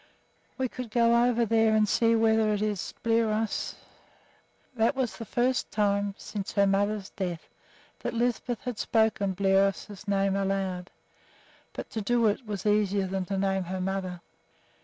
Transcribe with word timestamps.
"We 0.57 0.67
could 0.67 0.89
go 0.89 1.29
over 1.29 1.45
there 1.45 1.75
and 1.75 1.87
see 1.87 2.15
whether 2.15 2.51
it 2.51 2.63
is 2.63 2.91
Bliros." 3.03 3.75
That 4.73 4.95
was 4.95 5.15
the 5.15 5.25
first 5.25 5.69
time 5.69 6.15
since 6.17 6.53
her 6.53 6.65
mother's 6.65 7.11
death 7.11 7.47
that 7.99 8.15
Lisbeth 8.15 8.61
had 8.61 8.79
spoken 8.79 9.35
Bliros's 9.35 10.07
name 10.07 10.35
aloud. 10.35 10.89
But 11.73 11.91
to 11.91 12.01
do 12.01 12.25
that 12.29 12.47
was 12.47 12.65
easier 12.65 13.05
than 13.05 13.25
to 13.25 13.37
name 13.37 13.65
her 13.65 13.79
mother. 13.79 14.21